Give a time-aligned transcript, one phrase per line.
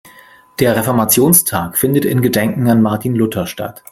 [0.57, 3.83] Der Reformationstag findet in Gedenken an Martin Luther statt.